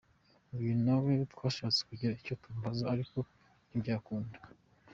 [0.57, 3.17] Uyu na we twashatse kugira icyo tumubaza ariko
[3.67, 4.37] ntibyakunda.